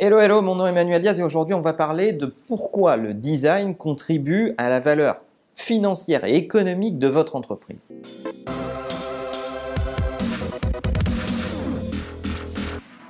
Hello, 0.00 0.20
hello, 0.20 0.42
mon 0.42 0.54
nom 0.54 0.64
est 0.64 0.70
Emmanuel 0.70 1.02
Diaz 1.02 1.18
et 1.18 1.24
aujourd'hui 1.24 1.54
on 1.54 1.60
va 1.60 1.72
parler 1.72 2.12
de 2.12 2.26
pourquoi 2.26 2.96
le 2.96 3.14
design 3.14 3.74
contribue 3.74 4.54
à 4.56 4.68
la 4.68 4.78
valeur 4.78 5.22
financière 5.56 6.24
et 6.24 6.36
économique 6.36 7.00
de 7.00 7.08
votre 7.08 7.34
entreprise. 7.34 7.88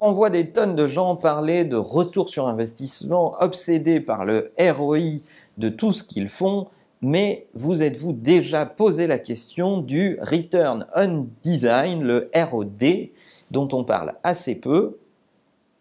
On 0.00 0.12
voit 0.12 0.30
des 0.30 0.48
tonnes 0.48 0.74
de 0.74 0.86
gens 0.86 1.14
parler 1.14 1.66
de 1.66 1.76
retour 1.76 2.30
sur 2.30 2.48
investissement, 2.48 3.34
obsédés 3.38 4.00
par 4.00 4.24
le 4.24 4.50
ROI 4.58 5.20
de 5.58 5.68
tout 5.68 5.92
ce 5.92 6.02
qu'ils 6.02 6.28
font, 6.28 6.68
mais 7.02 7.48
vous 7.52 7.82
êtes-vous 7.82 8.14
déjà 8.14 8.64
posé 8.64 9.06
la 9.06 9.18
question 9.18 9.82
du 9.82 10.18
Return 10.22 10.86
on 10.96 11.26
Design, 11.42 12.02
le 12.02 12.30
ROD, 12.34 12.82
dont 13.50 13.68
on 13.72 13.84
parle 13.84 14.14
assez 14.22 14.54
peu? 14.54 14.96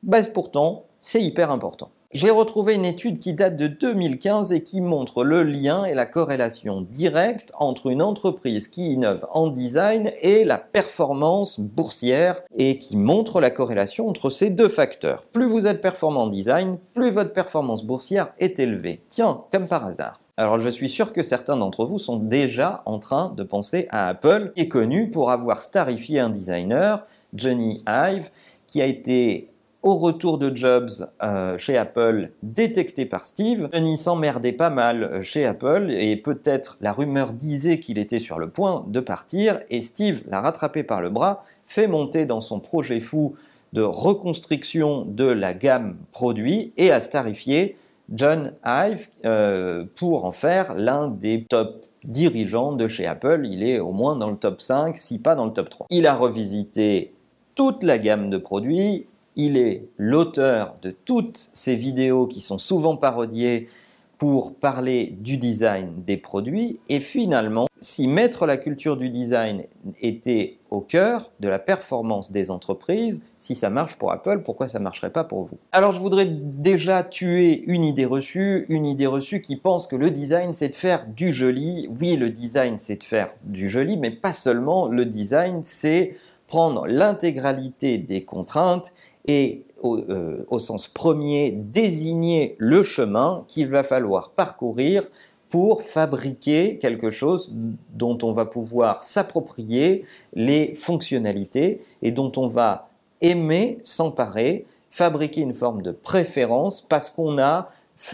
Bah, 0.04 0.22
Pourtant, 0.34 0.84
c'est 1.08 1.22
hyper 1.22 1.52
important. 1.52 1.90
J'ai 2.12 2.30
retrouvé 2.30 2.76
une 2.76 2.84
étude 2.84 3.20
qui 3.20 3.34
date 3.34 3.56
de 3.56 3.68
2015 3.68 4.52
et 4.52 4.62
qui 4.62 4.82
montre 4.82 5.24
le 5.24 5.44
lien 5.44 5.86
et 5.86 5.94
la 5.94 6.06
corrélation 6.06 6.82
directe 6.82 7.54
entre 7.58 7.88
une 7.88 8.02
entreprise 8.02 8.68
qui 8.68 8.92
innove 8.92 9.26
en 9.32 9.48
design 9.48 10.12
et 10.22 10.44
la 10.44 10.58
performance 10.58 11.62
boursière 11.62 12.42
et 12.58 12.78
qui 12.78 12.98
montre 12.98 13.40
la 13.40 13.52
corrélation 13.52 14.10
entre 14.10 14.30
ces 14.30 14.50
deux 14.50 14.68
facteurs. 14.68 15.24
Plus 15.28 15.48
vous 15.48 15.66
êtes 15.66 15.80
performant 15.80 16.24
en 16.24 16.28
design, 16.28 16.78
plus 16.94 17.12
votre 17.12 17.32
performance 17.32 17.86
boursière 17.86 18.34
est 18.38 18.60
élevée. 18.60 19.02
Tiens, 19.08 19.44
comme 19.54 19.70
par 19.70 19.86
hasard. 19.86 20.20
Alors 20.36 20.60
je 20.60 20.70
suis 20.70 20.90
sûr 20.90 21.14
que 21.14 21.24
certains 21.24 21.56
d'entre 21.56 21.86
vous 21.86 22.00
sont 22.00 22.18
déjà 22.18 22.82
en 22.86 23.00
train 23.00 23.34
de 23.38 23.44
penser 23.44 23.88
à 23.92 24.10
Apple, 24.10 24.52
qui 24.56 24.64
est 24.64 24.68
connu 24.68 25.10
pour 25.10 25.32
avoir 25.32 25.62
starifié 25.62 26.20
un 26.20 26.30
designer, 26.30 27.06
Johnny 27.34 27.82
Ive, 27.88 28.30
qui 28.68 28.82
a 28.82 28.86
été 28.86 29.52
au 29.88 29.96
retour 29.96 30.38
de 30.38 30.54
Jobs 30.54 30.90
euh, 31.24 31.58
chez 31.58 31.78
Apple, 31.78 32.32
détecté 32.44 33.06
par 33.06 33.24
Steve, 33.24 33.70
Johnny 33.72 33.98
s'emmerdait 33.98 34.52
pas 34.52 34.70
mal 34.70 35.02
euh, 35.02 35.22
chez 35.22 35.46
Apple 35.46 35.88
et 35.92 36.18
peut-être 36.18 36.76
la 36.82 36.92
rumeur 36.92 37.32
disait 37.32 37.80
qu'il 37.80 37.98
était 37.98 38.20
sur 38.20 38.38
le 38.38 38.50
point 38.50 38.84
de 38.90 39.00
partir 39.00 39.62
et 39.70 39.80
Steve 39.80 40.24
l'a 40.28 40.42
rattrapé 40.42 40.84
par 40.84 41.00
le 41.00 41.10
bras, 41.10 41.42
fait 41.66 41.88
monter 41.88 42.26
dans 42.26 42.42
son 42.42 42.60
projet 42.60 43.00
fou 43.00 43.36
de 43.72 43.82
reconstruction 43.82 45.06
de 45.06 45.24
la 45.24 45.54
gamme 45.54 45.96
produit 46.12 46.74
et 46.76 46.92
a 46.92 47.00
starifié 47.00 47.78
John 48.12 48.56
Ive 48.66 49.08
euh, 49.24 49.86
pour 49.96 50.26
en 50.26 50.32
faire 50.32 50.74
l'un 50.74 51.08
des 51.08 51.46
top 51.48 51.86
dirigeants 52.04 52.74
de 52.74 52.90
chez 52.90 53.08
Apple. 53.08 53.48
Il 53.50 53.64
est 53.64 53.80
au 53.80 53.94
moins 53.94 54.18
dans 54.18 54.32
le 54.32 54.38
top 54.38 54.60
5, 54.60 54.98
si 54.98 55.18
pas 55.18 55.36
dans 55.36 55.46
le 55.46 55.54
top 55.54 55.70
3. 55.70 55.88
Il 55.92 56.08
a 56.08 56.14
revisité 56.14 57.14
toute 57.56 57.84
la 57.84 57.98
gamme 57.98 58.30
de 58.30 58.38
produits, 58.38 59.08
il 59.38 59.56
est 59.56 59.88
l'auteur 59.98 60.76
de 60.82 60.92
toutes 60.92 61.38
ces 61.38 61.76
vidéos 61.76 62.28
qui 62.28 62.42
sont 62.42 62.58
souvent 62.58 62.98
parodiées 62.98 63.70
pour 64.18 64.56
parler 64.56 65.16
du 65.20 65.38
design 65.38 65.94
des 66.06 66.18
produits. 66.18 66.80
Et 66.90 67.00
finalement, 67.00 67.68
si 67.78 68.08
mettre 68.08 68.48
la 68.48 68.58
culture 68.58 68.98
du 68.98 69.10
design 69.10 69.66
était 70.02 70.58
au 70.72 70.82
cœur 70.82 71.30
de 71.40 71.48
la 71.48 71.60
performance 71.60 72.32
des 72.32 72.50
entreprises, 72.50 73.24
si 73.38 73.54
ça 73.54 73.70
marche 73.70 73.96
pour 73.96 74.12
Apple, 74.12 74.42
pourquoi 74.44 74.68
ça 74.68 74.80
ne 74.80 74.84
marcherait 74.84 75.12
pas 75.12 75.24
pour 75.24 75.44
vous? 75.44 75.60
Alors 75.72 75.92
je 75.92 76.00
voudrais 76.00 76.26
déjà 76.26 77.04
tuer 77.04 77.64
une 77.68 77.84
idée 77.84 78.06
reçue, 78.06 78.66
une 78.70 78.88
idée 78.88 79.06
reçue 79.06 79.40
qui 79.40 79.56
pense 79.56 79.86
que 79.86 79.96
le 79.96 80.10
design 80.10 80.52
c'est 80.52 80.70
de 80.70 80.76
faire 80.76 81.06
du 81.06 81.32
joli. 81.32 81.88
Oui, 82.00 82.16
le 82.16 82.32
design 82.32 82.78
c'est 82.80 82.98
de 82.98 83.04
faire 83.04 83.36
du 83.44 83.70
joli, 83.70 83.98
mais 83.98 84.10
pas 84.10 84.34
seulement. 84.34 84.88
Le 84.88 85.06
design 85.06 85.62
c'est 85.64 86.16
prendre 86.48 86.88
l'intégralité 86.88 87.98
des 88.00 88.24
contraintes 88.24 88.94
et 89.28 89.66
euh, 89.86 90.44
au, 90.48 90.60
sens 90.60 90.88
premier, 90.88 91.52
désigner 91.52 92.56
le 92.58 92.82
chemin 92.82 93.44
qu'il 93.48 93.68
va 93.68 93.84
falloir 93.84 94.32
parcourir 94.32 95.04
pour 95.50 95.82
fabriquer 95.82 96.78
quelque 96.80 97.12
chose 97.12 97.54
dont 97.94 98.18
on 98.24 98.32
va 98.32 98.46
pouvoir 98.46 99.04
s'approprier 99.04 100.04
les 100.34 100.74
fonctionnalités 100.74 101.82
et 102.02 102.12
dont 102.12 102.32
on 102.38 102.48
va 102.48 102.90
aimer 103.22 103.78
s'emparer, 103.84 104.66
fabriquer 104.90 105.42
une 105.42 105.54
forme 105.54 105.84
de 105.84 105.92
préférence 105.92 106.82
parce 106.82 107.10
qu'on 107.10 107.38
a 107.38 107.70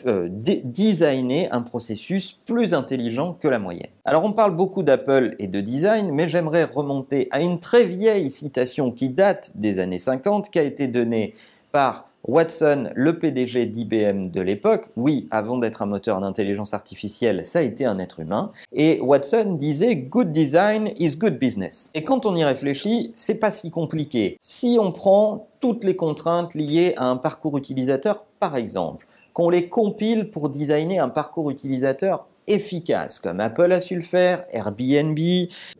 euh, 0.05 0.27
designer 0.29 1.47
un 1.51 1.61
processus 1.61 2.39
plus 2.45 2.73
intelligent 2.73 3.33
que 3.33 3.47
la 3.47 3.59
moyenne. 3.59 3.89
Alors 4.05 4.23
on 4.23 4.31
parle 4.31 4.55
beaucoup 4.55 4.83
d'Apple 4.83 5.35
et 5.39 5.47
de 5.47 5.61
design, 5.61 6.11
mais 6.11 6.27
j'aimerais 6.27 6.63
remonter 6.63 7.27
à 7.31 7.41
une 7.41 7.59
très 7.59 7.85
vieille 7.85 8.31
citation 8.31 8.91
qui 8.91 9.09
date 9.09 9.51
des 9.55 9.79
années 9.79 9.99
50, 9.99 10.49
qui 10.49 10.59
a 10.59 10.63
été 10.63 10.87
donnée 10.87 11.33
par 11.71 12.07
Watson, 12.25 12.89
le 12.95 13.19
PDG 13.19 13.65
d'IBM 13.65 14.29
de 14.29 14.41
l'époque, 14.41 14.89
oui, 14.95 15.27
avant 15.29 15.57
d'être 15.57 15.81
un 15.81 15.85
moteur 15.85 16.21
d'intelligence 16.21 16.73
artificielle, 16.73 17.43
ça 17.43 17.59
a 17.59 17.61
été 17.63 17.85
un 17.85 17.99
être 17.99 18.21
humain, 18.21 18.51
et 18.71 19.01
Watson 19.01 19.55
disait 19.59 19.97
Good 19.97 20.31
design 20.31 20.91
is 20.97 21.17
good 21.17 21.37
business. 21.37 21.91
Et 21.95 22.03
quand 22.03 22.25
on 22.25 22.35
y 22.35 22.45
réfléchit, 22.45 23.11
c'est 23.13 23.35
pas 23.35 23.51
si 23.51 23.71
compliqué. 23.71 24.37
Si 24.39 24.77
on 24.79 24.93
prend 24.93 25.49
toutes 25.59 25.83
les 25.83 25.97
contraintes 25.97 26.55
liées 26.55 26.93
à 26.95 27.07
un 27.07 27.17
parcours 27.17 27.57
utilisateur, 27.57 28.23
par 28.39 28.55
exemple, 28.55 29.05
qu'on 29.33 29.49
les 29.49 29.67
compile 29.67 30.29
pour 30.29 30.49
designer 30.49 30.99
un 30.99 31.09
parcours 31.09 31.49
utilisateur 31.51 32.27
efficace, 32.47 33.19
comme 33.19 33.39
Apple 33.39 33.71
a 33.71 33.79
su 33.79 33.95
le 33.95 34.01
faire, 34.01 34.45
Airbnb, 34.51 35.17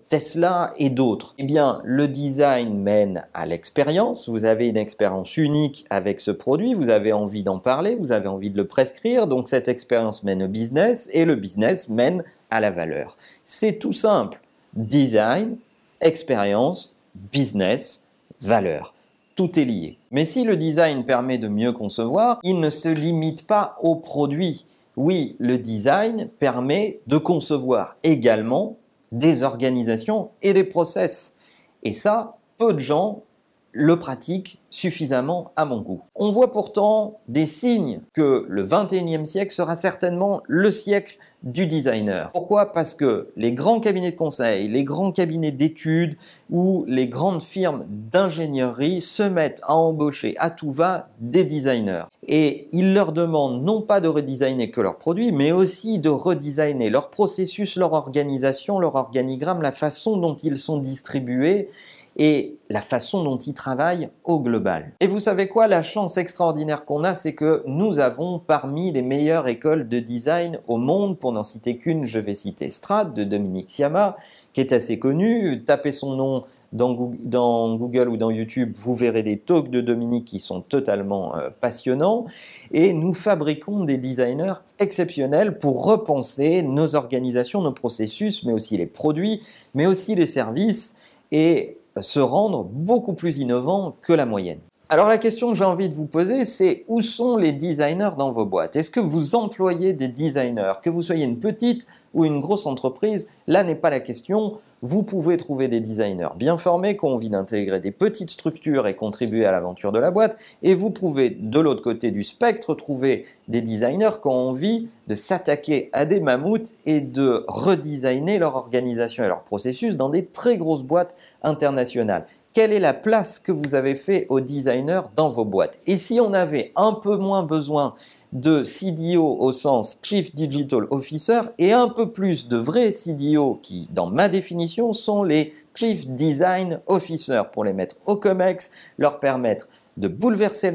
Tesla 0.09 0.71
et 0.77 0.89
d'autres. 0.89 1.35
Eh 1.37 1.43
bien, 1.43 1.81
le 1.83 2.07
design 2.07 2.77
mène 2.79 3.27
à 3.33 3.45
l'expérience. 3.45 4.29
Vous 4.29 4.45
avez 4.45 4.69
une 4.69 4.77
expérience 4.77 5.35
unique 5.37 5.85
avec 5.89 6.19
ce 6.19 6.31
produit, 6.31 6.73
vous 6.73 6.89
avez 6.89 7.13
envie 7.13 7.43
d'en 7.43 7.59
parler, 7.59 7.95
vous 7.95 8.11
avez 8.11 8.27
envie 8.27 8.49
de 8.49 8.57
le 8.57 8.67
prescrire, 8.67 9.27
donc 9.27 9.49
cette 9.49 9.67
expérience 9.67 10.23
mène 10.23 10.43
au 10.43 10.47
business 10.47 11.09
et 11.11 11.25
le 11.25 11.35
business 11.35 11.89
mène 11.89 12.23
à 12.49 12.59
la 12.59 12.71
valeur. 12.71 13.17
C'est 13.43 13.79
tout 13.79 13.93
simple. 13.93 14.39
Design, 14.73 15.57
expérience, 16.01 16.95
business, 17.31 18.05
valeur 18.41 18.93
tout 19.35 19.59
est 19.59 19.65
lié. 19.65 19.97
Mais 20.11 20.25
si 20.25 20.43
le 20.43 20.57
design 20.57 21.05
permet 21.05 21.37
de 21.37 21.47
mieux 21.47 21.71
concevoir, 21.71 22.39
il 22.43 22.59
ne 22.59 22.69
se 22.69 22.89
limite 22.89 23.47
pas 23.47 23.75
au 23.81 23.95
produit. 23.95 24.65
Oui, 24.95 25.35
le 25.39 25.57
design 25.57 26.29
permet 26.39 26.99
de 27.07 27.17
concevoir 27.17 27.97
également 28.03 28.77
des 29.11 29.43
organisations 29.43 30.29
et 30.41 30.53
des 30.53 30.63
process. 30.63 31.35
Et 31.83 31.91
ça, 31.91 32.37
peu 32.57 32.73
de 32.73 32.79
gens 32.79 33.23
le 33.73 33.97
pratiquent 33.97 34.59
suffisamment 34.69 35.51
à 35.55 35.65
mon 35.65 35.81
goût. 35.81 36.01
On 36.15 36.31
voit 36.31 36.51
pourtant 36.51 37.19
des 37.27 37.45
signes 37.45 38.01
que 38.13 38.45
le 38.47 38.63
21e 38.65 39.25
siècle 39.25 39.53
sera 39.53 39.75
certainement 39.75 40.41
le 40.47 40.71
siècle 40.71 41.17
du 41.43 41.67
designer. 41.67 42.31
Pourquoi? 42.31 42.71
Parce 42.71 42.95
que 42.95 43.29
les 43.35 43.51
grands 43.51 43.79
cabinets 43.79 44.11
de 44.11 44.15
conseil, 44.15 44.69
les 44.69 44.83
grands 44.83 45.11
cabinets 45.11 45.51
d'études 45.51 46.15
ou 46.49 46.85
les 46.87 47.07
grandes 47.07 47.43
firmes 47.43 47.85
d'ingénierie 47.89 49.01
se 49.01 49.23
mettent 49.23 49.61
à 49.63 49.75
embaucher 49.75 50.35
à 50.37 50.49
tout 50.49 50.71
va 50.71 51.09
des 51.19 51.43
designers. 51.43 52.05
Et 52.27 52.69
ils 52.71 52.93
leur 52.93 53.11
demandent 53.11 53.63
non 53.63 53.81
pas 53.81 53.99
de 53.99 54.07
redesigner 54.07 54.71
que 54.71 54.81
leurs 54.81 54.97
produits, 54.97 55.31
mais 55.31 55.51
aussi 55.51 55.99
de 55.99 56.09
redesigner 56.09 56.89
leur 56.89 57.09
processus, 57.09 57.75
leur 57.75 57.93
organisation, 57.93 58.79
leur 58.79 58.95
organigramme, 58.95 59.61
la 59.61 59.71
façon 59.71 60.17
dont 60.17 60.35
ils 60.35 60.57
sont 60.57 60.77
distribués 60.77 61.69
et 62.17 62.57
la 62.69 62.81
façon 62.81 63.23
dont 63.23 63.37
ils 63.37 63.53
travaillent 63.53 64.09
au 64.23 64.39
global. 64.39 64.93
Et 64.99 65.07
vous 65.07 65.19
savez 65.19 65.47
quoi, 65.47 65.67
la 65.67 65.81
chance 65.81 66.17
extraordinaire 66.17 66.85
qu'on 66.85 67.03
a, 67.03 67.13
c'est 67.13 67.33
que 67.33 67.63
nous 67.67 67.99
avons 67.99 68.39
parmi 68.39 68.91
les 68.91 69.01
meilleures 69.01 69.47
écoles 69.47 69.87
de 69.87 69.99
design 69.99 70.59
au 70.67 70.77
monde, 70.77 71.17
pour 71.17 71.31
n'en 71.31 71.43
citer 71.43 71.77
qu'une, 71.77 72.05
je 72.05 72.19
vais 72.19 72.35
citer 72.35 72.69
Strad 72.69 73.13
de 73.13 73.23
Dominique 73.23 73.69
Siama, 73.69 74.15
qui 74.53 74.61
est 74.61 74.73
assez 74.73 74.99
connu. 74.99 75.63
Tapez 75.65 75.91
son 75.91 76.15
nom 76.15 76.43
dans 76.71 77.75
Google, 77.75 78.09
ou 78.09 78.17
dans 78.17 78.31
YouTube, 78.31 78.73
vous 78.75 78.95
verrez 78.95 79.21
des 79.21 79.37
talks 79.37 79.69
de 79.69 79.81
Dominique 79.81 80.25
qui 80.25 80.39
sont 80.39 80.61
totalement 80.61 81.35
euh, 81.35 81.49
passionnants. 81.61 82.25
Et 82.71 82.93
nous 82.93 83.13
fabriquons 83.13 83.83
des 83.83 83.97
designers 83.97 84.55
exceptionnels 84.79 85.59
pour 85.59 85.85
repenser 85.85 86.63
nos 86.63 86.95
organisations, 86.95 87.61
nos 87.61 87.71
processus, 87.71 88.43
mais 88.43 88.53
aussi 88.53 88.77
les 88.77 88.87
produits, 88.87 89.41
mais 89.75 89.85
aussi 89.85 90.15
les 90.15 90.25
services. 90.25 90.95
Et 91.31 91.77
se 92.01 92.19
rendre 92.19 92.63
beaucoup 92.63 93.13
plus 93.13 93.37
innovant 93.37 93.97
que 94.01 94.13
la 94.13 94.25
moyenne. 94.25 94.61
Alors 94.93 95.09
la 95.09 95.17
question 95.17 95.49
que 95.51 95.57
j'ai 95.57 95.63
envie 95.63 95.89
de 95.89 95.95
vous 95.95 96.05
poser, 96.05 96.45
c'est 96.45 96.85
où 96.87 97.01
sont 97.01 97.35
les 97.35 97.51
designers 97.51 98.11
dans 98.15 98.31
vos 98.31 98.45
boîtes? 98.45 98.75
Est-ce 98.75 98.91
que 98.91 98.99
vous 98.99 99.33
employez 99.33 99.91
des 99.91 100.07
designers? 100.07 100.73
Que 100.83 100.91
vous 100.91 101.01
soyez 101.01 101.25
une 101.25 101.39
petite 101.39 101.87
ou 102.13 102.25
une 102.25 102.39
grosse 102.39 102.67
entreprise, 102.67 103.27
là 103.47 103.63
n'est 103.63 103.73
pas 103.73 103.89
la 103.89 103.99
question. 103.99 104.53
Vous 104.83 105.01
pouvez 105.01 105.37
trouver 105.37 105.67
des 105.67 105.79
designers 105.79 106.35
bien 106.37 106.59
formés 106.59 106.95
qui 106.95 107.05
ont 107.05 107.15
envie 107.15 107.31
d'intégrer 107.31 107.79
des 107.79 107.89
petites 107.89 108.29
structures 108.29 108.85
et 108.85 108.95
contribuer 108.95 109.47
à 109.47 109.51
l'aventure 109.51 109.93
de 109.93 109.97
la 109.97 110.11
boîte. 110.11 110.37
Et 110.61 110.75
vous 110.75 110.91
pouvez, 110.91 111.31
de 111.31 111.59
l'autre 111.59 111.81
côté 111.81 112.11
du 112.11 112.21
spectre, 112.21 112.75
trouver 112.75 113.25
des 113.47 113.63
designers 113.63 114.21
qui 114.21 114.27
ont 114.27 114.49
envie 114.49 114.89
de 115.07 115.15
s'attaquer 115.15 115.89
à 115.91 116.05
des 116.05 116.19
mammouths 116.19 116.75
et 116.85 117.01
de 117.01 117.43
redesigner 117.47 118.37
leur 118.37 118.55
organisation 118.55 119.23
et 119.23 119.27
leur 119.27 119.41
processus 119.41 119.97
dans 119.97 120.09
des 120.09 120.23
très 120.23 120.57
grosses 120.57 120.83
boîtes 120.83 121.15
internationales. 121.41 122.27
Quelle 122.53 122.71
est 122.71 122.79
la 122.79 122.93
place 122.93 123.39
que 123.39 123.51
vous 123.51 123.75
avez 123.75 123.95
fait 123.95 124.27
aux 124.29 124.39
designers 124.39 125.01
dans 125.15 125.29
vos 125.29 125.45
boîtes? 125.45 125.79
Et 125.87 125.97
si 125.97 126.19
on 126.19 126.33
avait 126.33 126.71
un 126.75 126.93
peu 126.93 127.17
moins 127.17 127.43
besoin 127.43 127.95
de 128.31 128.63
CDO 128.63 129.37
au 129.39 129.51
sens 129.51 129.99
Chief 130.01 130.33
Digital 130.33 130.85
Officer 130.89 131.41
et 131.57 131.71
un 131.71 131.87
peu 131.87 132.11
plus 132.11 132.47
de 132.47 132.57
vrais 132.57 132.91
CDO 132.91 133.59
qui, 133.61 133.87
dans 133.91 134.07
ma 134.07 134.29
définition, 134.29 134.93
sont 134.93 135.23
les 135.23 135.53
Chief 135.75 136.07
Design 136.07 136.79
Officer 136.87 137.41
pour 137.51 137.63
les 137.63 137.73
mettre 137.73 137.95
au 138.05 138.15
COMEX, 138.15 138.71
leur 138.97 139.19
permettre 139.19 139.67
de 139.97 140.07
bouleverser 140.07 140.73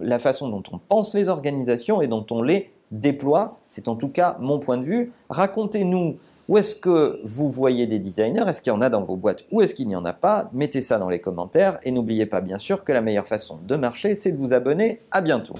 la 0.00 0.18
façon 0.18 0.48
dont 0.48 0.62
on 0.72 0.78
pense 0.78 1.14
les 1.14 1.28
organisations 1.28 2.02
et 2.02 2.08
dont 2.08 2.26
on 2.30 2.42
les 2.42 2.70
déploie. 2.90 3.58
C'est 3.66 3.88
en 3.88 3.96
tout 3.96 4.08
cas 4.08 4.36
mon 4.40 4.58
point 4.58 4.78
de 4.78 4.84
vue. 4.84 5.12
Racontez-nous 5.28 6.16
où 6.48 6.56
est-ce 6.56 6.74
que 6.74 7.20
vous 7.24 7.50
voyez 7.50 7.86
des 7.86 7.98
designers? 7.98 8.44
Est-ce 8.48 8.62
qu'il 8.62 8.72
y 8.72 8.76
en 8.76 8.80
a 8.80 8.88
dans 8.88 9.02
vos 9.02 9.16
boîtes 9.16 9.44
ou 9.50 9.60
est-ce 9.60 9.74
qu'il 9.74 9.86
n'y 9.86 9.96
en 9.96 10.04
a 10.06 10.14
pas? 10.14 10.48
Mettez 10.54 10.80
ça 10.80 10.98
dans 10.98 11.10
les 11.10 11.20
commentaires 11.20 11.78
et 11.82 11.90
n'oubliez 11.90 12.24
pas 12.24 12.40
bien 12.40 12.56
sûr 12.56 12.84
que 12.84 12.92
la 12.92 13.02
meilleure 13.02 13.26
façon 13.26 13.58
de 13.62 13.76
marcher, 13.76 14.14
c'est 14.14 14.32
de 14.32 14.38
vous 14.38 14.54
abonner. 14.54 15.00
À 15.10 15.20
bientôt. 15.20 15.54